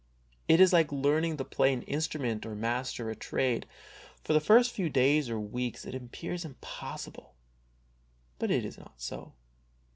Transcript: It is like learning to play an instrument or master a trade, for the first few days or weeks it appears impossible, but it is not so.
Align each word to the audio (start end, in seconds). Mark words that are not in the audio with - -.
It 0.47 0.59
is 0.59 0.73
like 0.73 0.91
learning 0.91 1.37
to 1.37 1.45
play 1.45 1.71
an 1.71 1.83
instrument 1.83 2.43
or 2.43 2.55
master 2.55 3.11
a 3.11 3.15
trade, 3.15 3.67
for 4.23 4.33
the 4.33 4.39
first 4.39 4.71
few 4.71 4.89
days 4.89 5.29
or 5.29 5.39
weeks 5.39 5.85
it 5.85 5.93
appears 5.93 6.43
impossible, 6.43 7.35
but 8.39 8.49
it 8.49 8.65
is 8.65 8.79
not 8.79 8.99
so. 8.99 9.33